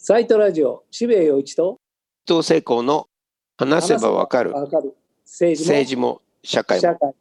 [0.00, 1.80] サイトラジオ、渋谷陽一と
[2.28, 3.08] 伊藤聖光の
[3.56, 4.52] 話せばわかる。
[5.24, 5.74] 政治も。
[5.74, 6.80] 政治も社会も。
[6.80, 7.14] 社会。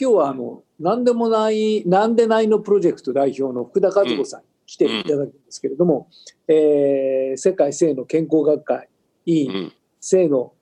[0.00, 6.08] 今日はあの何でもない何でないのプロジェクト代表の福田和子さんに来ていただくんですけれども、
[6.46, 8.88] えー世界性の健康学会
[9.26, 9.72] 委員、うん。
[10.00, 10.52] 性の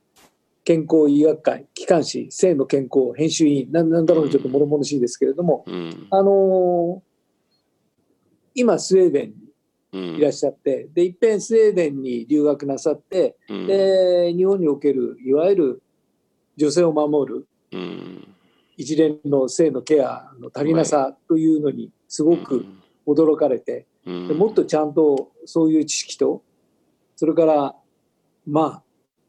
[0.64, 6.06] 健康医学会機関誌性の健康編集委員なんなんだろうちょっと物々しいですけれども、うん。
[6.10, 7.14] あのー
[8.56, 9.43] 今スウェーデン
[9.98, 13.66] いらっしゃってでいっぺんスウェーデンに留学なさってうん。
[13.66, 15.82] で日本におけるいわゆる
[16.56, 18.28] 女性を守るうん。
[18.76, 22.66] 一連の性のケアの足りなさというのにすごく
[23.06, 24.28] 驚かれて、うん。
[24.28, 26.42] でもっとちゃんとそういう知識と
[27.16, 27.74] それから
[28.46, 28.82] まあ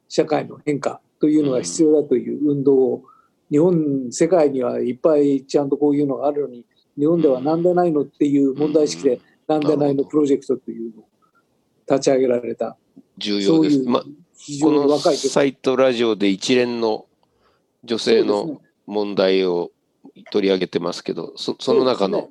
[0.08, 3.04] 社会の変化というのが必要だという運動を
[3.52, 6.66] 日本世界にはいっぱいちゃんとこういうのがあるのに
[6.98, 11.06] 日本ではなんでないのっていう問題意識でなんでないのプロジェクトというのを
[11.90, 12.78] 立ち上げられた。
[13.18, 13.84] 重要です。
[13.84, 14.04] ま
[14.38, 17.06] 非常このに若いサイトラジオで一連の
[17.84, 19.72] 女性の問題を
[20.32, 22.30] 取り上げてますけど、そその中の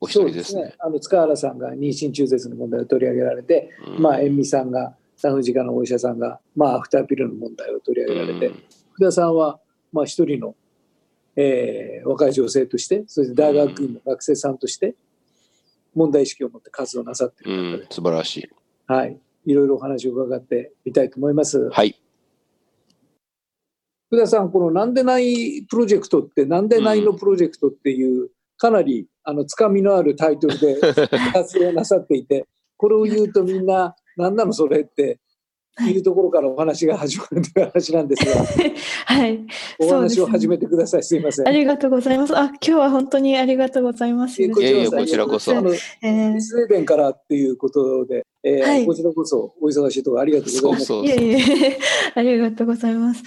[0.00, 0.70] お一人ですね。
[0.72, 0.76] す。
[0.80, 4.02] あの塚原さんが妊娠中絶の問題を取り上げられて、うん。
[4.02, 8.62] まあ、塩美さんが産婦人科のお医者さんが、まあ、アフターピルの問題を取り上げられて、うん。
[8.92, 9.58] 福田さんは、
[9.92, 10.54] まあ、一人の、
[11.36, 14.94] えー若い女性としてそして大学院の学生さんとして
[15.94, 18.48] 問題意識を持って活動なさっている中で、うん、素晴らしい。
[18.86, 21.70] はい、いろいろお話を伺ってみたいと思います。
[21.70, 22.00] はい。
[24.08, 30.78] 福田さんこの「なんでないプロジェクト」って「なんでないのプロジェクト」っていうかなりあのつかみのあるタイトルで
[31.32, 35.18] 活動なさっていてこれを言うとみんな「何なのそれ」って
[35.82, 38.44] いうところからお話が始まるという話なんですが
[39.06, 39.44] はい。
[39.80, 41.50] お話を始めてくださいすいませんあ。
[41.50, 42.36] りがとうございます。
[42.36, 44.42] あ、今日は本当にありがとうございます。
[44.42, 50.84] えいえいえこちらこそえースウェーデンからっていうことで、えーはいこちらこそお忙しいところありがとうございます。
[50.84, 51.78] そうそういえいえ、
[52.14, 53.22] ありがとうございます。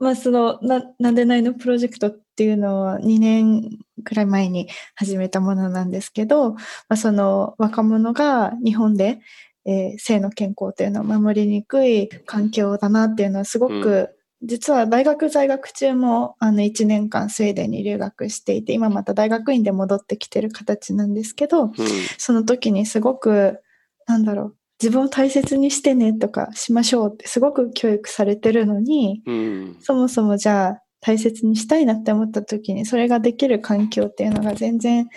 [0.00, 6.60] まあ、その、な、なんでないのプロジェクトっていうのは2年くらい前に始めたものなんですけど、ま
[6.90, 9.18] あ、その若者が日本で、
[9.68, 14.08] えー性の健康というのを守りにくい環境だなっていうのはすごく、
[14.42, 21.72] 実は大学在学中もあの1年間スウェーデンに留学していて、今また大学院で戻ってきてる形なんですけど、うん。
[22.16, 23.60] その時にすごく、
[24.06, 29.76] なんだろう、自分を大切にしてねとかしましょうってすごく教育されてるのに、うん。
[29.80, 35.08] そもそもじゃあ大切にしたいなって思った時にそれができる環境っていうのが全然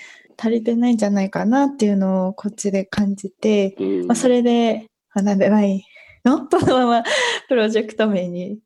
[0.42, 4.08] 足りてないんじゃないかなっていうのをこっちで感じて、うん。
[4.08, 5.86] まあ、それで学んでない
[6.26, 7.04] のこのまま
[7.48, 8.58] プロジェクト名に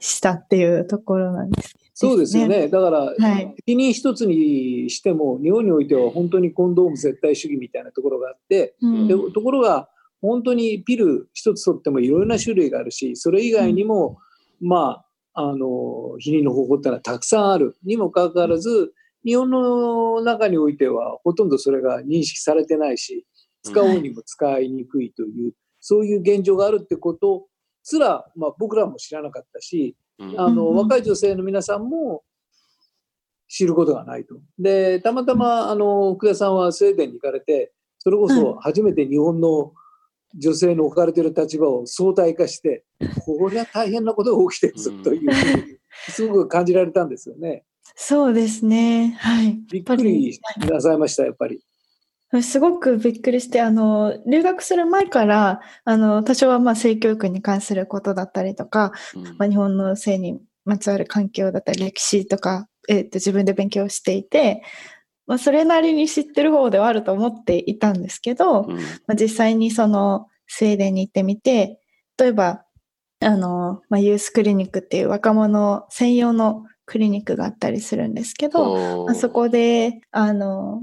[0.00, 1.74] したっていうところなんです。
[1.94, 2.66] そうですよね。
[2.66, 3.54] だから、はい。
[3.64, 9.06] 責任一つにしても、日本においては本当にコンドーム絶対主義みたいなところがあって、うん。
[9.06, 9.88] でところが、
[10.20, 14.18] 本当にピル一つ取ってもいろいろな種類があるし、それ以外にも、
[14.60, 15.04] ま
[15.34, 17.76] あ、あの、避妊の方法ってのはたくさんある。
[17.84, 18.92] にもかかわらず、
[19.24, 23.26] 日本の中においてはほとんどそれが認識されてないし、
[23.62, 27.46] 使おうにも使いにくいという、そういう現状があるってこと
[27.82, 32.22] すら、まあ、僕らも知らなかったし、うんあの若い女性の皆さんも
[33.48, 34.36] 知ることがないと。
[34.58, 39.72] でたまたまあの福田さんはスウェーデンに行かれてそれこそ初めて日本の
[40.36, 42.84] 女性の置かれている立場を相対化して
[43.24, 47.64] これは大変なことが起きてるぞというふうにすごく感じられたんですよね。
[47.96, 49.16] そうですね。
[49.20, 49.58] はい。
[49.70, 51.60] びっくりなさいましたやっぱり。
[52.42, 58.92] すごくびっくりして、あの、留学する前から、あの、多少はまあ性教育に関することだったりとか、
[59.38, 64.62] まあ、日本の性にまつわる環境だったり、歴史とか、えっと自分で勉強していて、
[65.26, 68.80] まあ、それなりに知ってる方ではあると思っていたんですけど、うんま
[69.12, 71.80] あ、実際にそのスウェーデンに行ってみて、
[72.18, 72.64] 例えば、
[73.20, 80.82] あの、まあ、ユースクリニックっていう若者専用のクリニックがあったりするんですけど、あそこで、あの、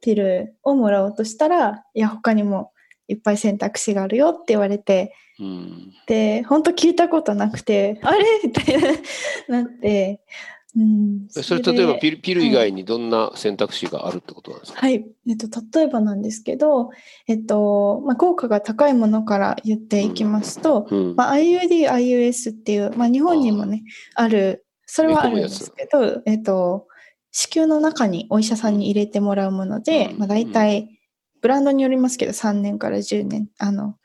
[0.00, 2.72] ピルをもらおうとしたら、いや、他にも
[3.08, 5.92] いっぱい選択肢があるよって言われて、うん。
[6.06, 8.24] で、本当聞いたことなくて、あれ？
[8.44, 8.88] みたいな、
[9.62, 10.20] なって、
[10.76, 11.26] うん。
[11.30, 15.06] それ例えばルピルピル以外にどんな選択肢があるってことなんですか、はい。
[15.26, 15.48] えっと、
[15.78, 16.90] 例えばなんですけど、
[17.26, 21.16] えっと、まあ、効果が高いものから言っていきますと、うん。
[21.16, 23.84] まあ、IUD、IUS っていう、まあ、日本にもね、
[24.14, 26.88] ある、それはあるんですけど、えっと、
[27.30, 30.18] 子宮の中にお医者さんに入れてもらうもので、うん。
[30.18, 30.98] まあ、大体、
[31.42, 33.96] ブランドによりますけど、3年から10年、あの、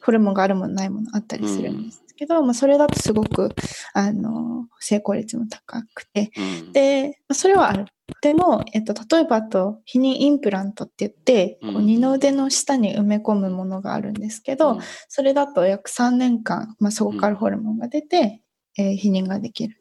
[0.00, 3.50] ホルモンがあるものないものあったりするんですけど、まあ、それだとすごく、
[3.94, 6.72] あの、成功率も高くて、うん。
[6.72, 7.86] で、まあそれはある。
[8.22, 11.86] でも、えっと、例えばあと、避妊インプラントって言って、こううん。
[11.86, 14.80] 二の腕の下に埋め込むものがあるんですけど、うん。
[15.08, 18.40] それだと約3年間、まあ、そこからホルモンが出て、
[18.78, 19.76] えー避妊ができる。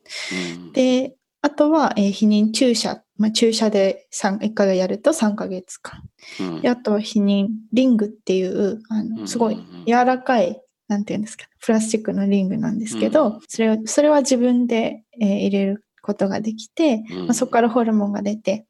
[0.57, 0.71] うん。
[0.73, 3.03] で、あとは、えー避妊注射。
[3.17, 6.03] まあ、注射で3 1回やると3ヶ月間。
[6.39, 6.61] うん。
[6.61, 9.15] であとは避妊リングっていう、あうん。
[9.21, 9.57] の、すごい
[9.87, 17.25] 柔らかい、なんていうんですか、プラスチックのリングなんですけど、うそれを、それは自分で、えー入れることができて、うん。
[17.25, 18.65] まあ、そこからホルモンが出て、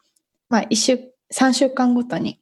[0.49, 0.99] まあ、一週、
[1.33, 2.39] 3週間ごとに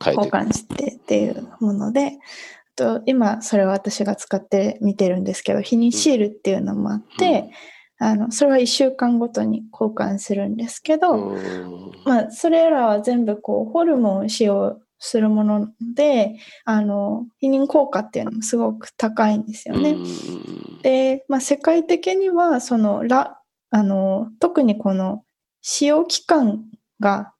[0.00, 7.50] 交換してっていうもので、あと今それは私が使って見てるんですけど、避妊シールっていうのもあって、
[7.98, 11.92] あの、それは1週間ごとに交換するんですけど、うん。
[12.04, 19.90] まあ、それらは全部こう、ホルモンを使用するもので、あの、避妊効果っていうのもすごく高いんですよね。
[19.90, 20.82] うん。
[20.82, 23.38] で、まあ、世界的には、その、ら、
[23.70, 25.22] あの、特にこの、
[25.62, 26.64] 使用期間
[27.00, 27.33] が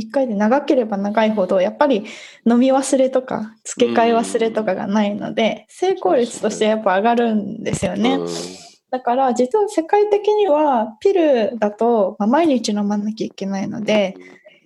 [0.00, 2.06] 1回で長ければ長いほど、やっぱり
[2.46, 8.14] 飲み忘れとか、付け替え忘れとかがないので、成功率としてやっぱ上がるんですよね。
[8.14, 8.28] うん。
[8.90, 14.16] だから、実は世界的には、ピルだと、まあ、毎日飲まなきゃいけないので、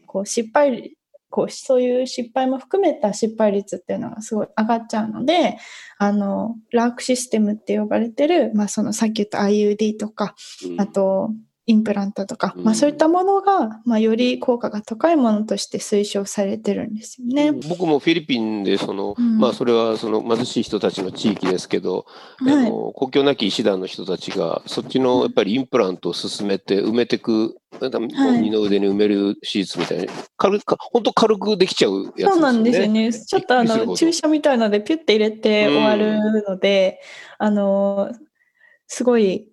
[0.06, 0.96] こう失敗
[1.34, 5.58] こうそういう失敗も含めた失敗率っていうのがすごい上がっちゃうので
[5.98, 10.80] あのラークシステムって呼ばれてる、まあ、そのさっき言った IUD とかうん。
[10.80, 11.30] あと
[11.66, 17.52] インプラントとか、うんまあ、そういったものが、まあ、より効果が高いものとして推奨されてるんですよね。
[17.52, 22.04] 僕もフィリピンでその、うんまあそれはその貧しい人たちの地域ですけど、
[22.40, 32.32] あはい、の国境なき医師団の人たちがそっちのやっぱりインプラントを進めて埋めてく、はい二の腕に埋める手術みたいに軽く本当軽くできちゃうやつですよね。
[32.34, 33.12] そうなんですよね。
[33.12, 37.00] ちょっとあの注射みたいのでピュッて入れて終わるので、
[37.38, 38.12] あの
[38.86, 39.48] すごい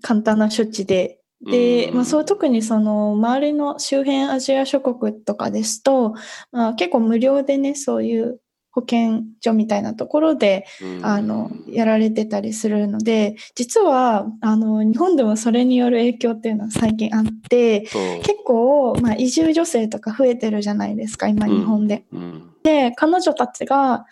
[0.00, 1.20] 簡単な処置で。
[1.42, 1.94] で、うん。
[1.96, 6.14] まあ、そう特にその周りの周辺アジア諸国とかですと、
[6.52, 8.40] まあ、結構無料でねそういう
[8.70, 18.20] 保健所みたいなところでうんあのやられてたりするので実はあの日本でもそれによる影響っていうのは最近あってう。
[18.20, 22.04] ん結構、まあ、移住女性とか増えてるじゃないですか今日本で。
[22.12, 22.50] うん。
[22.62, 24.06] で彼女たちが、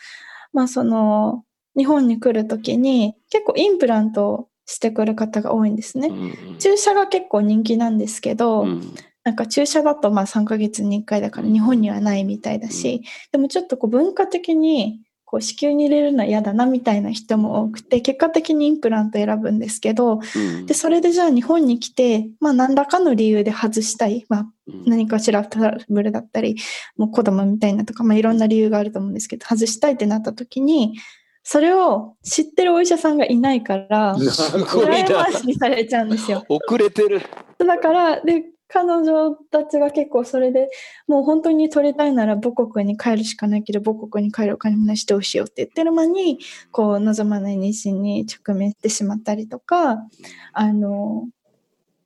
[0.53, 1.45] まあ、その
[1.77, 6.09] 日本に来る時に結構インプラントをしてくる方が多いんですね。
[6.09, 8.95] うん注射が結構人気なんですけど、うん。
[9.25, 15.01] なんか注射だとまあ3ヶ月に1回だから日本にはないみたいだし、でもちょっとこう文化的に
[15.33, 20.67] こう子宮に入れるのは嫌だなみたいな人も多くて結果的にインプラント選ぶんですけどうん。
[20.67, 24.85] でそれでじゃあ日本に来て、まあ、何らかの理由で外したい、まあ、うん。
[24.85, 26.57] 何かしらトラブルだったり
[26.99, 30.99] もう子供みたいなとか、まあ、いろんな理由があると思うんですけど外したいってなった時に
[31.43, 36.45] それを知ってるお医者さんがいないからすごい羨なましにされちゃうんですよ。
[36.49, 37.21] 遅れてる。
[37.59, 40.71] だから、で、彼女たちが結構それで
[41.07, 46.39] もう本当に取りたいなら母国に帰るしかないけど母国に帰るお金もないしどうしようって言ってる間に
[46.71, 49.99] こう望まない妊娠に直面してしまったりとか
[50.55, 51.29] あの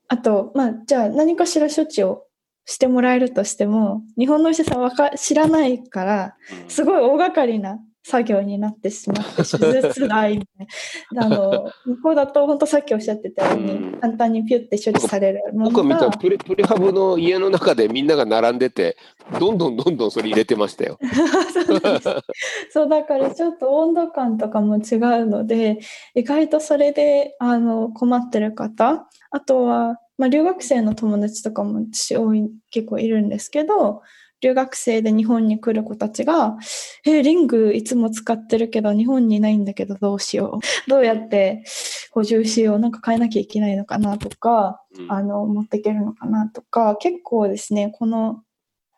[0.08, 2.24] あとまあじゃあ何かしら処置を
[2.64, 6.36] してもらえるとしても日本のお医者さんはわか知らないから
[6.66, 10.66] すごい大掛かりな作業になってしまって手術代みたい
[11.10, 18.96] なあの 向こうだと本当さっきおっしゃってたようにうん簡単にピュッて処置されるも僕は見のがたプレプレハブの家の中でみんなが並んでて
[19.40, 21.00] どんどんどんどんそれ入れてましたよ。
[22.70, 25.80] そうだからちょっと温度感とかも違うので
[26.14, 34.02] 意外とそれであの困ってる方あとは、まあ、留学生の友達とかも私多い結構いるんですけど
[34.40, 36.56] 留学生で日本に来る子たちが
[37.06, 41.64] 「えリングいつも使ってるけど日本にないんだけどどうしよう どうやって
[42.10, 42.78] 補充しよう？
[42.78, 48.42] なんか変えなきゃいけないのかな」とかあの持っていけるのかなとか結構ですねこの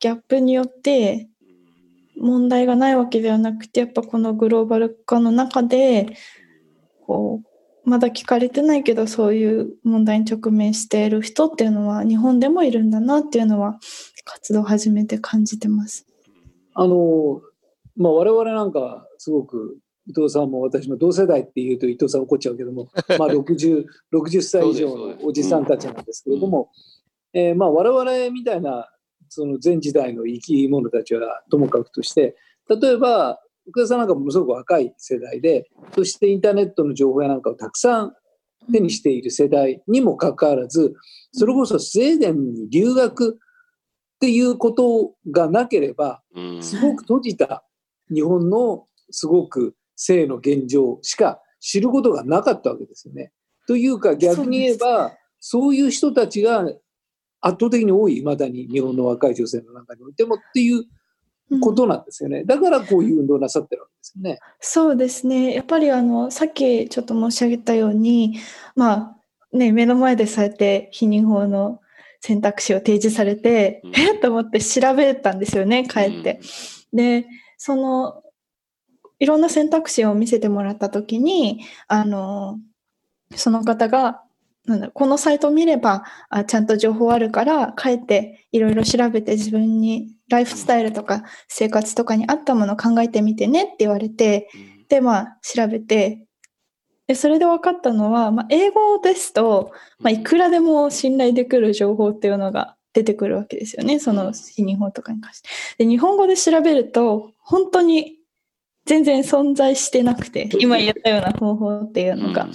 [0.00, 1.28] ギャップによって
[2.16, 6.16] 問題がないわけではなくてやっぱこのグローバル化の中で
[7.06, 7.48] こう
[7.88, 13.78] まだ聞かれてないけどそういう問題に直面している人っていうのは日本でもいるんだなっていうのは
[14.28, 16.06] 活動を始めて感じてます。
[16.74, 17.40] あの、
[17.96, 26.70] まあ、我々なんかすごく伊藤さんも私も同世代っていうと伊藤さん怒っちゃうけども、 まあ60、60歳以上のおじさんたちなんですけれども、
[27.32, 28.88] えーまあ我々みたいな
[29.28, 32.36] その前時代の生き物たちはともかくとして
[32.68, 38.14] 例えば福田さんなんかものすごく若い世代でそしてインターネットの情報やなんかをたくさん
[38.72, 40.94] 手にしている世代にもかかわらず
[41.32, 43.38] それこそスウェーデンに留学
[44.18, 47.64] っていうことがなければうんすごく閉じた
[48.12, 53.32] 日本のすごく性の現状しか知ることがなかったわけですよね。
[53.66, 56.64] というか逆に言えばそういう人たちが
[57.40, 60.84] 圧倒的に多い、いまだに日本の若い女性の中においてもっていう
[61.60, 62.44] ことなんですよね。
[62.44, 64.38] だからこういう運動なさってるわけですよね。
[64.60, 65.54] そうですね。
[65.54, 68.38] やっぱりあの、さっきちょっと申し上げたように、
[68.74, 69.16] まあ、
[69.56, 71.80] ね、目の前でそうやって避妊法の
[72.20, 73.96] 選択肢を提示されて、うん。
[73.96, 74.16] え？
[74.16, 76.40] っと思って調べたんですよね、帰って。
[76.92, 78.22] で、その、
[79.18, 82.58] いろんな選択肢を見せてもらったときに、あの、
[83.34, 84.22] その方が、
[84.66, 94.84] なんだこのサイトを見ればあちゃんと情報あるから帰っていろいろ調べて自分にライフスタイルとか生活とかに合ったものを考えてみてねって言われてうん。
[94.90, 96.26] でまあ調べて
[97.08, 103.98] でそれで分かったのは、まあ、英語ですと、まあ、いくらでも信頼できる情報っていうのが出てくるわけですよね。
[103.98, 105.48] その避妊法とかに関して。
[105.78, 108.18] で日本語で調べると本当に
[108.84, 112.46] 全然存在してなくて今言ったような方法っていうのが。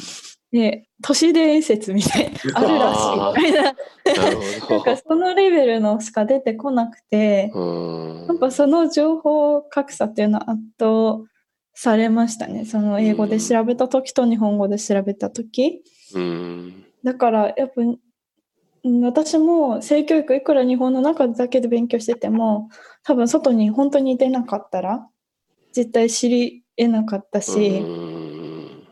[0.51, 3.63] で都市伝説みたいなあるらしいみたいな。
[3.63, 7.51] な んほかそのレベルのしか出てこなくて
[8.27, 11.23] やっぱその情報格差っていうのは圧倒
[11.73, 12.65] されましたね。
[12.65, 15.83] その英語で調べた時と日本語で調べた時。
[16.13, 16.85] うん。
[17.03, 17.85] だからやっぱう
[18.89, 22.69] ん私も性教育いくら日本の中だけで勉強してても
[23.03, 25.07] 多分外に本当に出なかったら
[25.71, 28.83] 絶対知り得なかったし、うん。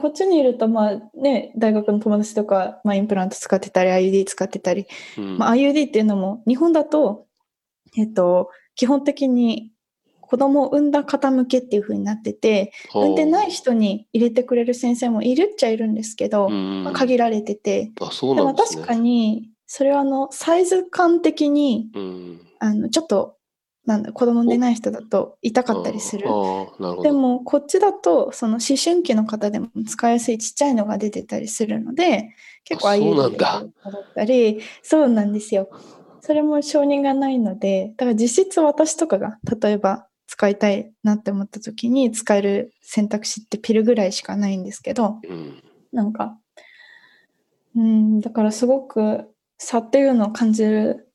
[0.00, 4.86] こっちにいるとまあね大学の友達とか、まあ、インプラント使ってたり IUD 使ってたり。
[5.18, 5.38] うん。
[5.38, 7.26] まあ、IUD っていうのも日本だと、
[7.96, 9.70] えっと、基本的に
[10.26, 17.92] 子供を産んだ方向けっていう風になってて産んでない人に入れてくれる先生もいるっちゃいるんですけど、うんまあ、限られてて。
[18.00, 18.80] あそうでなんですね。
[18.80, 23.36] も確かにそれはあのサイズ感的にうんあのちょっと
[23.84, 26.24] なんだ子供産んでない人だと痛かったりする。
[26.24, 27.12] でど。
[27.12, 33.36] もこっちだとその思春期の方でも使いやすいちっちゃいのが出てたりするので結構ああいうあそうなんだ。
[33.36, 35.68] だったりそうなんですよ。
[36.20, 46.38] それも承認がないのでだから実質私とかが例えば使いたいなって思った時に使える選択肢ってピルぐらいしかないんですけどうんなんか
[47.76, 49.28] うんだからすごく
[49.58, 51.06] 差っていうのを感じる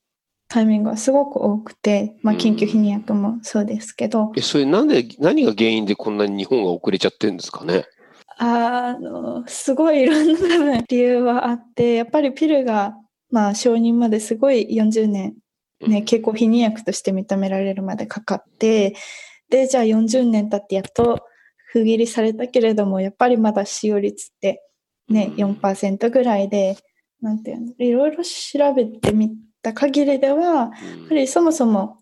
[0.48, 7.86] タイミングがすごく多くて、まあ、緊急避妊薬もそうですけど、えそれなんで何が原因でこんなに日本が遅れちゃってるんですかね？
[8.38, 10.34] あのすごいいろん
[10.65, 12.96] な理由はあってやっぱりピルが、
[13.30, 15.36] まあ、承認まですごい40年、
[15.88, 18.96] ね、経口避妊薬として認められるまでかかって
[19.50, 21.26] でじゃあ40年経ってやっと
[21.72, 24.64] 封切りされたけれどもやっぱりまだ使用率って、
[25.10, 25.52] ね、うん。
[25.56, 26.78] 4%ぐらいで
[27.22, 30.70] なんていうのいろいろ調べてみた限りではやっ
[31.08, 32.02] ぱりそもそも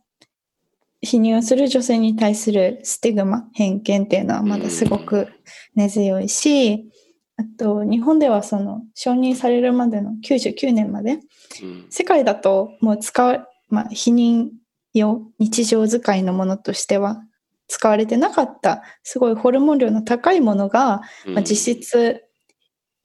[1.06, 5.30] 避妊をする女性に対するスティグマ偏見っていうのはまだすごく
[5.76, 6.90] 根強いし、
[7.38, 11.20] あと日本ではその承認されるまでの99年まで
[11.64, 11.86] うん。
[11.90, 14.50] 世界だともう使う、まあ、避妊
[14.94, 17.24] 用日常使いのものとしては
[17.68, 22.24] 使われてなかったすごいホルモン量の高いものが、まあ、実質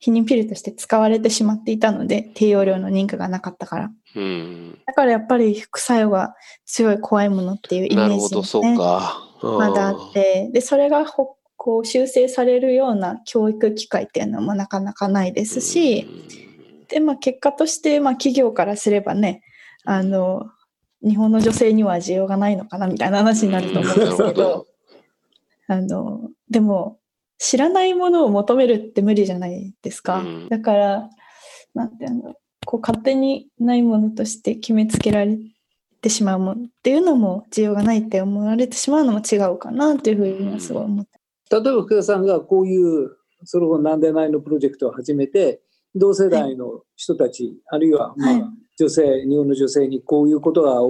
[0.03, 3.89] 避妊ピルとして使われてしまっていたので低用量の認可がなかったから。
[4.15, 4.79] うん。
[4.85, 9.19] だからやっぱり副作用が強い怖いものっていうイメージなるほど、そうねか。
[9.41, 10.49] まだあって。
[10.51, 16.07] でそれがほこう修正されるような教育機会っていうのもなかなかないですし、
[16.89, 19.41] でまあ、結果として、まあ、企業からすればね
[19.83, 20.45] あの
[21.05, 24.65] 日本の女性には需要がないのかなみたいな話になると思うんですけど。
[25.67, 26.99] あのでも
[27.37, 30.49] 知らないものを求めるって無理じゃないですか、うん。
[30.49, 31.09] だから
[31.73, 32.35] なんていうの
[32.65, 35.37] こう勝手にないものとして決めつけられ
[36.01, 41.19] てしまうものっていうのも需要がないって思われてしまうのも違うかなっていうふうにはすごい思って。
[41.51, 45.61] 例えば福田さんがこういうその後なんでないのプロジェクトを始めて
[45.95, 48.43] 同世代の人たち、あるいはまあ、はい。
[48.77, 50.81] 女性日本の女性にこういうことが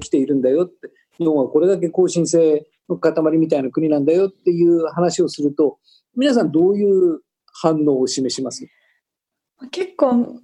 [0.00, 0.66] 起きているんだよ。
[0.66, 5.78] って日本はこれだけ更新性の塊みたいな国なんだよっていう話をすると
[6.16, 7.20] 皆さんどういう
[7.62, 8.66] 反応を示します？
[9.70, 10.40] 結構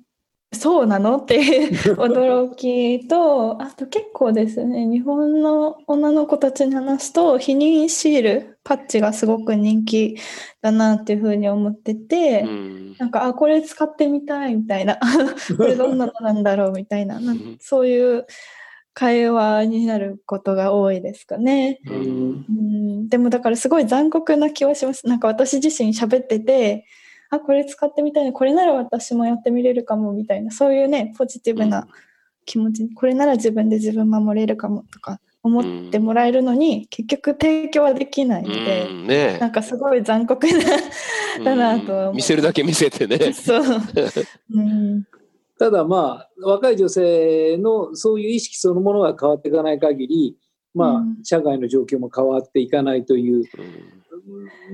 [0.53, 1.17] そうなの？
[1.17, 10.17] っていう 驚きとあと結構ですね日本の女の子たちに話すと避妊シールパッチがすごく人気
[10.61, 12.97] だなっていうふうに思ってて、うん。
[12.99, 14.99] なんかあこれ使ってみたいみたいな
[15.57, 17.21] これどんなのなんだろうみたいな
[17.59, 18.27] そういう
[18.95, 21.81] 会話になることが多いですかね。
[21.87, 23.09] うん。
[23.09, 25.07] でもだからすごい残酷な気はします。
[25.07, 26.85] なんか私自身喋ってて、
[27.33, 31.89] あ、これ使ってみたいな、これなら私もやってみれるかもみたいな、そういうね、ポジティブな
[32.45, 42.13] 気持ち、これなら自分で自分守れるかもとか思ってもらえるのに、結局提供はできないので、うんねなんかすごい残酷な、だなとうう。
[42.13, 43.33] ん見せるだけ見せてね。
[43.33, 43.63] そう。
[44.53, 45.05] うん、
[45.59, 50.37] ただまあ若い女性のそういう意識そのものが変わっていかない限り
[50.75, 51.17] まあ、うん。
[51.23, 53.45] 社会の状況も変わっていかないという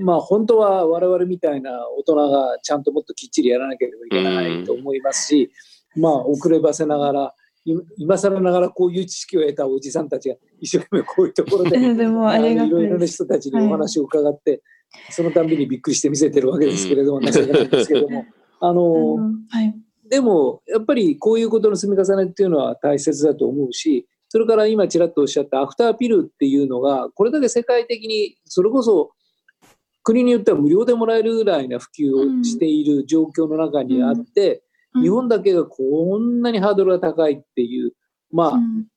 [0.01, 5.51] まあ本当は我々みたいな大人がちゃんともっときっちりやらなければいけないと思いますし、
[5.95, 7.33] まあ遅ればせながら
[7.65, 13.05] い今更ながらこういう知識を得たおじさんたちが一生懸命こういうところで でもありがたいいろいろな。
[13.05, 14.61] 人たちにお話を伺って、
[15.09, 18.25] そのたんびにびっくりして見せてるわけですけれども、情けないんですけれども。
[18.59, 19.45] あの、 うん。
[19.49, 19.75] はい。
[20.09, 29.11] でもやっぱりこういうことの積み重ねっていうのは大切だと思うしそれから今ちらっとおっしゃったアフターピルっていうのがこれだけ世界的にそれこそ
[30.03, 37.91] 国によっては無料でもらえるぐらいな普及をしている状況の中にあって、うん日本だけがこんなにハードルが高いっていう
[38.31, 38.87] まあ、うん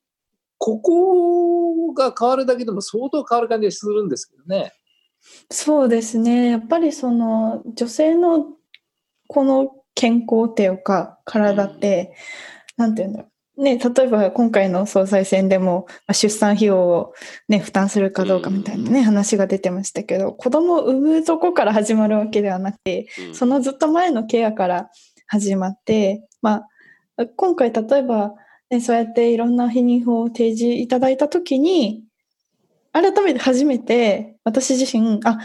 [0.64, 4.72] ここが変わるだけでも相当変わる感じがするんですけどね。
[5.50, 6.50] そうですね。
[6.50, 8.46] やっぱりその女性の
[9.26, 12.14] この健康っていうか体って、
[12.76, 13.31] なんていうんだろう。
[13.58, 17.14] ね、例えば今回の総裁選でもまあ出産費用を、
[17.48, 23.34] ね、負担するかどうかみたいなね、話が出てましたけど子供を産むとこから始まるわけではなくてうん。
[23.34, 24.90] そのずっと前のケアから
[25.26, 26.62] 始まって、ま
[27.18, 28.32] あ、今回例えば、
[28.70, 32.04] ね、そうやっていろんな避妊法を提示いただいたときに
[32.92, 35.38] 改めて初めて私自身あ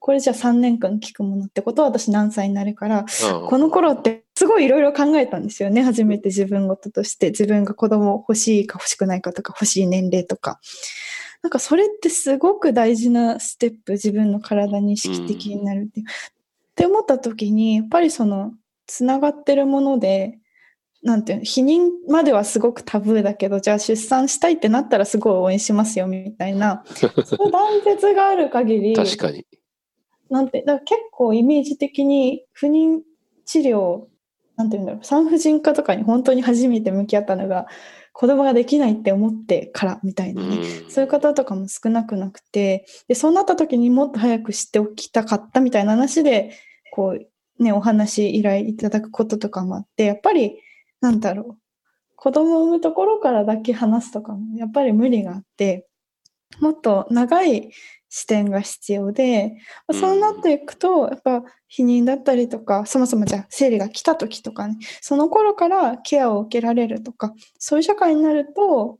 [0.00, 3.06] これじゃあ3年間聞くものってことは私何歳になるから
[3.48, 7.30] この頃ってすごいいろいろ考えたんですよね初めて自分事として。
[7.30, 10.60] 自分が子供欲しいか欲しくないかとか欲しい年齢とか。
[11.42, 16.10] なんかそれってすごく大事なステップ自分の体に意識的になるっていう、っ
[16.74, 18.54] て思った時にやっぱりその
[18.86, 20.38] つながってるもので
[21.04, 26.82] なんていうの避妊まではすごくタブーだけどじゃあ出産したいってなったらすごい応援しますよみたいな。
[26.86, 29.46] そ断絶がある限り 確かに。
[30.30, 33.02] なんて、だから結構イメージ的に不妊
[33.44, 34.06] 治療、
[34.56, 37.66] なんていうんだろう、産婦人科とかに本当に初めて向き合ったのが、
[38.12, 40.90] 子供ができないって思ってからみたいなね、うん。
[40.90, 46.52] そういう方とかも少なくなくて、で、そうなった時にもっと早く知っておきたかったみたいな話で、
[46.92, 50.60] こう、ね、お話依頼いただくこととかもあって、やっぱり、
[51.00, 51.58] なんだろう、
[52.14, 55.88] 子供を産むところからだけ話すとかも、やっぱり無理があって、
[56.60, 57.70] もっと長い
[58.08, 59.54] 視点が必要で、
[59.88, 61.38] まあそうなっていくと、やっぱ
[61.76, 68.98] 避妊だったりとか、そもそもじゃあ生理が来た時とかね、その頃からケアを受けられるとか、そういう社会になると、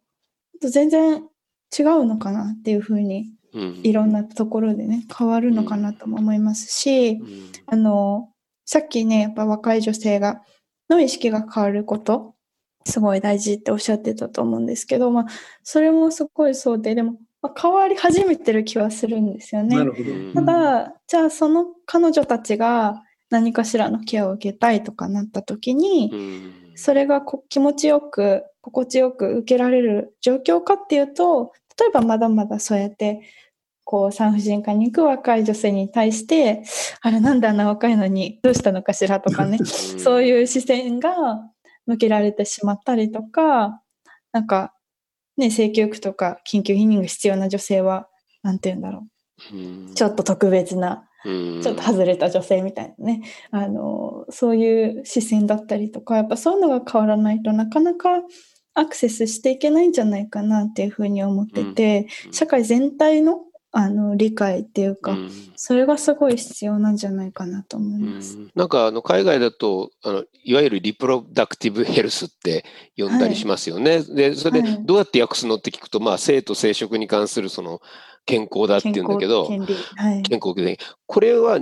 [0.61, 1.25] 全然
[1.77, 3.81] 違うのかなっていうふうに、うん。
[3.85, 7.53] いろんなところでね、変わるのかなとも思いますし、うん。
[7.67, 8.31] あの、
[8.65, 10.43] さっきね、やっぱ若い女性が、
[10.91, 12.35] の意識が変わること、
[12.87, 15.27] すごい大事っておっしゃってたと思うんですけど、まあ、
[15.63, 17.21] それもすごいそうで、でも、まあ、
[17.57, 19.77] 変わり始めてる気はするんですよね。
[19.77, 20.11] なるほど。
[20.11, 33.23] うんただ、じゃあその彼女たちが何かしらのケアを受けたいとかなった時に、うんそれがこ気持ちよく、心地よく受けられる状況かっていうと、例えばまだまだそうやって、
[33.85, 36.65] こう産婦人科に行く若い女性に対して、
[37.01, 41.49] あれなんであんな若いのにどうしたのかしらとかね、そういう視線が
[41.87, 43.81] 向けられてしまったりとか、
[44.33, 44.75] なんか、
[45.37, 48.09] ね、性教育とか緊急避妊が必要な女性は、
[48.43, 49.07] なんて言うんだろ
[49.91, 49.95] う。
[49.95, 51.63] ちょっと特別なうん。
[51.63, 58.21] ちょっと外れた女性みたいなね、あの、そういう視線だったりとか、やっぱそういうのが変わらないとなかなか
[58.75, 62.33] アクセスしていけないんじゃないかなっていうふうに思ってて、うん。
[62.33, 63.41] 社会全体の
[63.77, 68.37] あの理解っていうか、うんそれがすごい必要なんじゃないかなと思います。
[68.37, 72.65] うんなんかあの海外だとあのいわゆるリプロダクティブヘルスって
[72.97, 74.03] 呼んだりしますよね。
[74.03, 77.81] でそれではいどうやって訳すのって聞くと、まあ、性と生殖に関するその
[78.27, 79.83] 健康だっていうんだけど健康権利。
[79.97, 80.23] はい。
[80.23, 81.61] 健康でこれは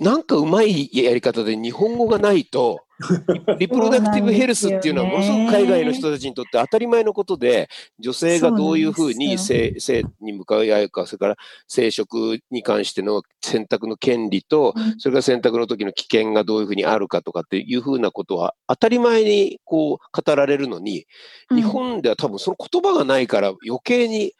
[0.00, 2.83] なんかうまいやり方で日本語がないと
[3.58, 14.98] リプロダクティブヘルスっていうのはものすごく海外の人たちにとって当たり前のことで女性がどういうふうに性性に向かい合うかそれから生殖に関しての選択の権利とうん。
[14.98, 21.06] それから選択の時の危険がどういうふうにあるかとかっていうふうなことは当たり前にこう語られるのに
[21.50, 21.56] うん。
[21.56, 24.32] 日本では多分その言葉がないから余計に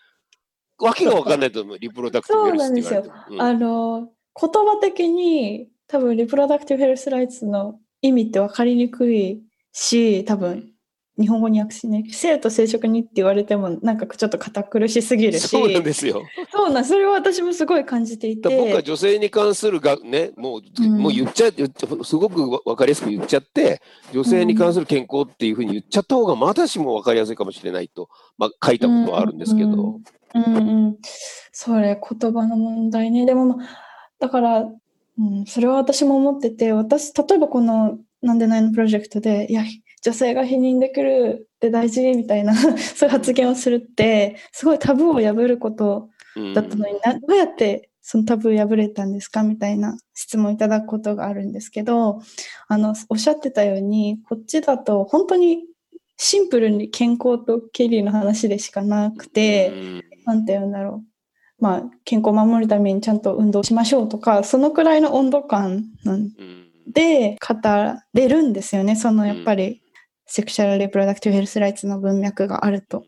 [0.78, 3.14] わけが分かんないと思うリプロダクティブヘルスって言われても。
[3.30, 3.42] うん。
[3.42, 4.08] あの、
[4.40, 10.74] 言葉的に多分リプロダクティブヘルスライツの意味って分かりにくいし、多分
[11.18, 12.10] 日本語に訳しない。
[12.12, 15.48] 性と生殖にって言われてもなんかちょっと堅苦しすぎるし。
[15.48, 16.22] そうなんですよ。
[16.52, 18.82] そうなん、それは私もすごい感じていだから僕はて。
[18.82, 21.50] 女性に関するがね、もう、うんもう言っちゃ
[22.02, 23.80] すごくわ分かりやすく言っちゃって、
[24.12, 29.68] 女性に関する健康っていうふうに言っちゃった方がまだしも分かりやすいかもしれないと、まあ、書いたことはあるんですけど。
[30.34, 30.96] うんうん。
[31.52, 33.24] それ言葉の問題ね。
[33.24, 33.68] でもまあ、
[34.18, 34.64] だから、
[35.18, 39.62] うん、それは私も思ってて、私、例えばこのなんでないのプロジェクトで、いや、
[40.02, 46.10] 女性が否認できるって大事みたいな そういう発言をするってすごいタブーを破ること
[46.54, 52.20] だったのにな、どうやってそのタブー破れたんですかみたいな質問をいただくことがあるんですけど
[52.68, 55.64] あのおっしゃってたようにこっちだと本当に
[56.18, 59.72] シンプルに健康と経理の話でしかなくて、
[60.26, 61.13] なんて言うんだろう。
[61.64, 65.86] まあ、健康を守るためにちゃんと運動しましょうとか、そのくらいの温度感
[66.86, 67.54] で語
[68.12, 68.96] れるんですよね。
[68.96, 69.80] そのやっぱり、
[70.26, 73.06] セクシャル・リプロダクティブ・ヘルス・ライツの文脈があると。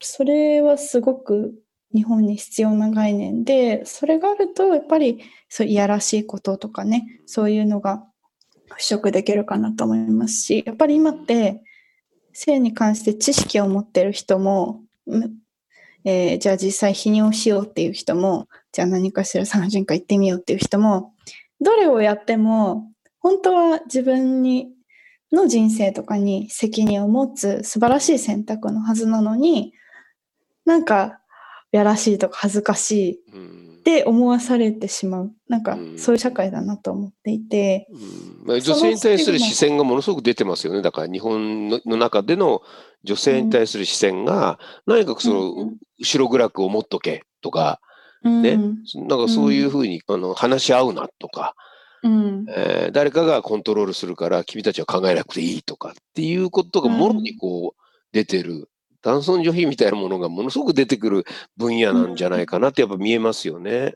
[0.00, 1.54] それはすごく
[1.94, 8.04] 日本に必要な概念で、それがあると、やっぱりそういやらしいこととかね、そういうのが
[8.76, 11.62] 払拭できるかなと思いますし、やっぱり今って、
[12.32, 14.80] 性に関して知識を持ってる人も、
[16.04, 21.12] えー、じゃあ実際泌尿しようっていう人も、じゃあ何かしら産婦人科行ってみようっていう人も、
[21.60, 22.90] どれをやっても、
[23.20, 24.68] 本当は自分に
[25.32, 29.72] の人生とかに責任を持つ素晴らしい選択のはずなのに、
[30.64, 31.20] なんか、
[31.72, 33.20] やらしいとか恥ずかしい
[33.84, 35.32] って思わされてしまう。
[35.46, 37.86] なんか、そういう社会だなと思っていて。
[38.42, 40.80] まあ、女性に対する視線がものすごく出てますよね。
[40.80, 42.62] だから日本の中での
[43.02, 47.78] 女性に対する視線が、何かその、後ろ暗く思っとけとか、
[48.22, 51.54] ね、なんかそういうふうに、あの話し合うなとか、
[52.02, 52.46] うん。
[52.48, 58.70] えー、誰かがコントロールするから君たちは考えなくていいとかっていうことがもろにこう出てる
[59.04, 61.24] 男尊女卑みたいなものがものすごく出てくる
[61.56, 63.94] 分野なんじゃないかなってやっぱ見えますよね。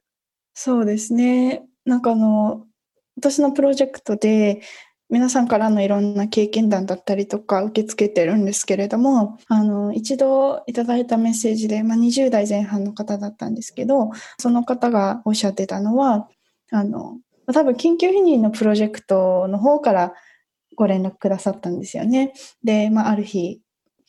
[0.55, 1.63] そうですね。
[1.85, 2.67] なんかあの、
[3.17, 4.61] 私のプロジェクトで、
[5.11, 16.29] 皆さんからのいろんな経験談だったりとか受け付けてるんですけれども、あの、一度いただいたメッセージで、まあ、20代前半の方だったんですけど、その方がおっしゃってたのは、
[16.71, 20.13] あの、多分緊急避妊のプロジェクトの方から
[20.77, 22.35] ご連絡くださったんですよね。
[22.63, 23.63] で、まあ、ある日、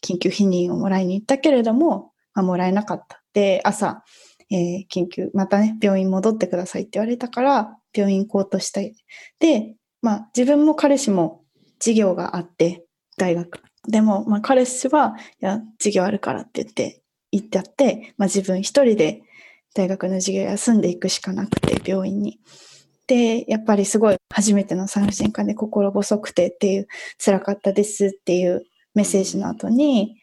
[0.03, 3.21] 緊急避妊をもらいに行ったけれども、まあ、もらえなかった。
[3.33, 4.03] で、朝、
[4.51, 8.95] えー、緊急、またね、病院戻ってくださいって言われたから、病院行こうとしたい。
[9.39, 11.43] で、まあ、自分も彼氏も
[11.79, 12.85] 授業があって、
[13.17, 13.61] 大学。
[13.87, 19.21] でも、まあ、彼氏は、いや、授業あるからって言って、行ってやって、まあ、自分一人で
[19.75, 22.39] 大学の授業休んでいくしかなくて、病院に。
[23.07, 26.87] で、やっぱりすごい初めての産婦人科で心細くてっていう、
[27.23, 30.17] 辛かったですっていうメッセージの後に、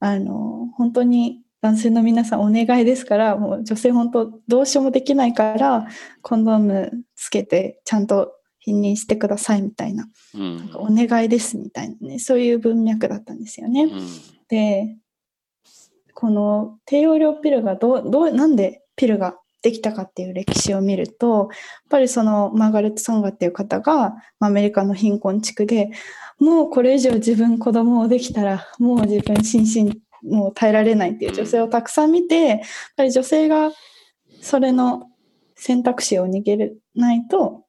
[0.00, 5.86] あの、本当に男性の皆さんお願いですから、もう女性本当どうしようもできないから、
[6.20, 13.84] コンドームつけてちゃんと否認してくださいみたいな、うん、なんかお願いですみたいなね、そういう文脈だったんですよね。
[13.84, 14.08] うん、
[14.48, 14.96] で、
[16.14, 21.48] この低用量ピルがどう、どう、なんでピルができたかっていう歴史を見ると、やっ
[21.88, 25.90] ぱりそのマーガレット・ソンガっていう方がアメリカの貧困地区で
[26.38, 32.58] もうこれ以上自分子供をできたらもう自分心身もう耐えられないっていう女性をたくさん見て、やっ
[32.96, 33.70] ぱり女性が
[34.40, 35.08] それの
[35.54, 37.64] 選択肢を逃げれないと、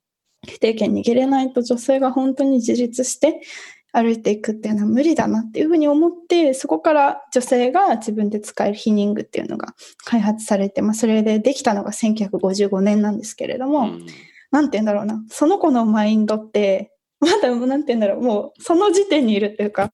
[0.46, 3.42] 否定権逃げれないと女性が本当に自立して
[3.94, 14.06] 歩いていくっていうのは無理だなっていうふうに思って、そこから女性が自分で使える避妊具っていうのが開発されて、まあそれでできたのが1955年なんですけれども、うん、
[14.52, 19.92] なんて言うんだろうな、その子のマインドって、まだ、なんて言うんだろう、もう、その時点にいるっていうか、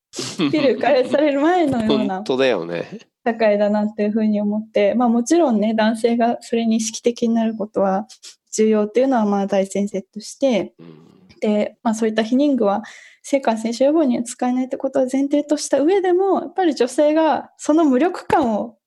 [0.51, 2.15] ピル開発される前のような。
[2.23, 2.85] 本当だよね。
[3.25, 8.07] 社会だなっていうふうに思って、まあもちろんね、男性がそれに意識的になることは
[8.53, 10.73] 重要っていうのはまあ大前提として、
[11.39, 12.83] で、まあそういった避妊具は
[13.23, 18.77] 性感染症予防には使えないってことを前提とした上でも、やっぱり女性がその無力感を、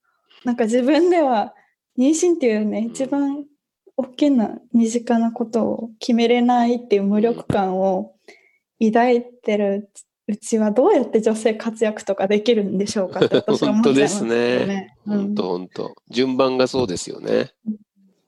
[0.44, 1.54] なんか自分では
[1.98, 3.44] 妊娠っていうね、一番
[3.96, 8.14] 大きな身近なことを決めれないっていう無力感を
[8.80, 9.90] 抱いてる
[10.28, 14.96] うちはどうやって女性活躍とかできるんでしょうかって 私は思っちゃいますね。
[15.04, 17.50] 本当本当順番がそうですよね。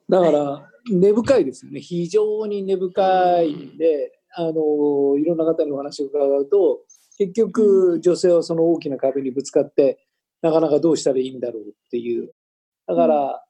[0.08, 1.80] だから根深いですよね。
[1.80, 6.80] 非常に根深いんで、あのいろんな方にお話を伺うと
[7.18, 10.04] 結局女性はその大きな壁にぶつかって
[10.42, 12.32] なかなかどうしたらいいんだろうっていう。
[12.86, 13.44] だから、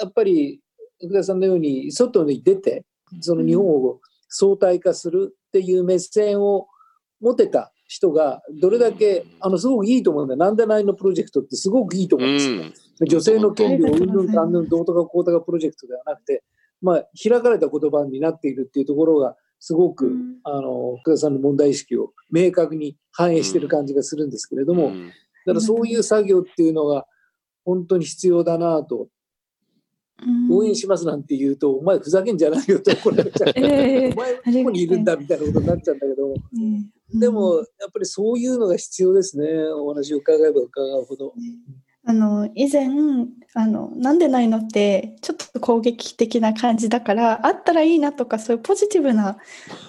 [0.00, 0.60] やっぱり
[1.00, 2.84] 福田さんのように外に出て
[3.20, 6.66] その日本を相対化するっていう目線を
[7.20, 12.62] 持てた人がどれだけあのすごくいいと思うんだなんでないのプロジェクトってすごくいいと思うんですよ。
[13.00, 16.42] うん、女性の権利をうんぬんかんぬんどうとかこうとかプロジェクトではなくて、
[16.80, 27.06] まあ、開かれた言葉になっているっていうところがすごく、うん、あの福田さんの問題意識を明確に反映してる感じがするんですけれども、うん、だからそういう作業っていうのが
[27.64, 29.06] 本当に必要だなと
[30.50, 33.52] 応援しますなんて言うと、お前ふざけんじゃないよって怒られちゃう。
[33.56, 36.34] えー、お前ここにいるんだみたいなことになっちゃうんだけど、
[37.18, 39.46] でも、やっぱりそういうのが必要ですね。
[39.76, 41.34] お話を伺えば伺うほど。
[42.04, 42.88] あの以前
[43.54, 49.38] あの「なんでないの?」ってちょっと攻撃的な感じだからあったらいいなとかそういうポジティブな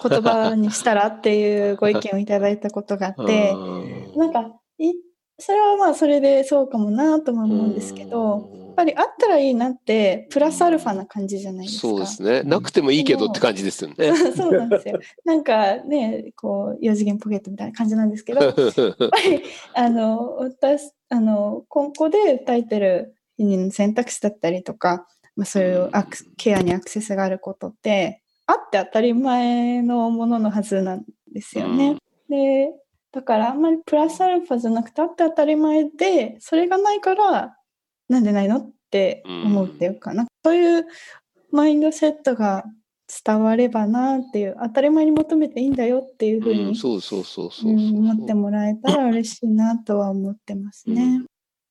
[0.02, 3.52] 言葉にしたらっていうご意見をいただいたことがあって
[4.16, 4.94] なんかい
[5.38, 11.88] それはまあそれでそうかもなとも思うんですけどやっぱりあったらいいなってプラスアルファな感じじゃないですか。
[11.88, 14.14] そうですねなくてもいいけどって感じですよね。
[14.36, 14.98] そうなんですよ。
[15.24, 19.42] なんかねこう4次元ポケットみたいな感じなんですけどやっぱり
[19.74, 23.14] あの私あのここで訴えてる
[23.70, 25.06] 選択肢だったりとか、
[25.36, 31.96] まあ、そういうアクケアにアクセスがあることってあって当たり前のもののはずなんですよね。
[32.28, 32.72] で
[33.12, 37.56] だからあんまりプラスアルファじゃなくてあって当たり前でそれがないから
[38.08, 40.26] なんでないのって思うっていうか、な。
[40.44, 40.86] そういう
[41.50, 42.64] マインドセットが
[43.24, 51.22] 伝わればなっていう当たり前に求めていいんだよっていうふうにそうそうそうそう思ってもらえたら嬉しいなとは思ってますね。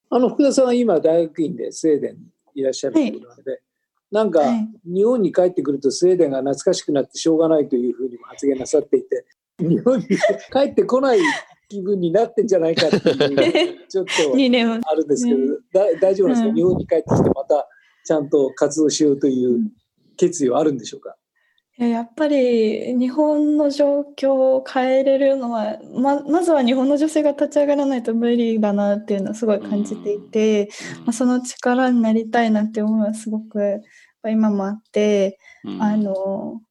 [0.09, 2.19] あの福田さんは今大学院でスウェーデンに
[2.55, 3.59] いらっしゃるということで、はい、
[4.11, 4.41] なんか、
[4.85, 9.25] 日本に帰ってくるとスウェーデンが懐かしくなってしょうがないというふうにも発言なさっていて
[9.59, 10.07] 日本に。
[10.07, 11.19] 帰ってこない
[11.69, 14.11] 気分になってんじゃないかっていうちょっと
[14.89, 15.39] あるんですけど、
[15.73, 17.67] だ大丈夫なんですか、うん、日本に帰ってきてまた
[18.05, 19.71] ちゃんと活動しようという
[20.17, 21.15] 決意はあるんでしょうか、
[21.77, 33.81] やっぱり日本の状況を変えれるのはままずは日本の女性が立ち上がらないと無理だなっていうのはすごい感じていて、まあ、その力になりたいなって思いはすごく
[34.29, 35.39] 今もあって、
[35.79, 36.61] あの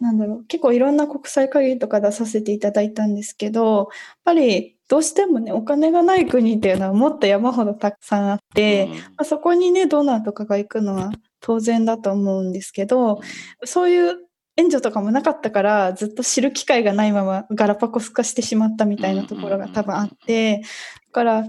[0.00, 3.86] なんだろう結構いろんな国際会議とか出させていただいたんですけどやっ
[4.24, 13.22] ぱりどうしてもねお金がない国っていうのはもっと山ほどたくさんあって、まあ、そこにねドナーとかが行くのは当然だと思うんですけど
[13.64, 14.18] そういう
[14.56, 20.64] 援助とかもなかったからずっと知る機会がないままガラパゴス化してしまったみたいなところが多分あってだ
[21.12, 21.44] から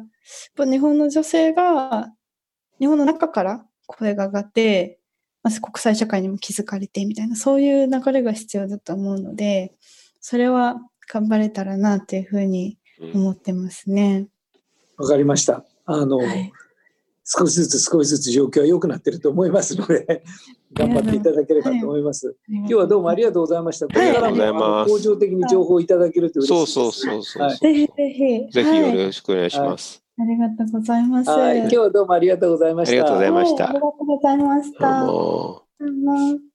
[0.57, 2.13] 日本の女性が
[2.79, 4.99] 日本の中から声が上がって
[5.43, 9.73] まず国際社会にも気づかれてみたいなそういう流れが必要だと思うので
[10.21, 10.77] それは
[11.11, 12.77] 頑張れたらなっていうふうに
[13.13, 14.27] 思ってますね。
[14.97, 15.65] わ、かりました。
[15.85, 16.51] あの、はい
[17.25, 20.23] 少しずつ少しずつ状況は良くなってると思いますので
[20.73, 22.27] 頑張っていただければと思います。
[22.27, 23.87] はい、今日はどうもありがとうございました。
[23.87, 27.49] これからも向上的に情報をいただけると嬉しいです、そうそうそうそう。
[27.57, 28.51] ぜひぜひ。
[28.51, 30.03] ぜひよろしくお願いします。
[30.19, 31.29] ありがとうございます。
[31.29, 32.91] 今日はどうもありがとうございました。
[32.91, 33.69] ありがとうございました。
[33.69, 35.05] ありがとうございました。
[35.05, 36.52] どうも。